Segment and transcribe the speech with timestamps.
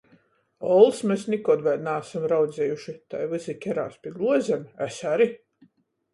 [0.77, 5.31] Ols mes nikod vēļ naasam raudzejuši, tai vysi kerās pi gluozem, es ari.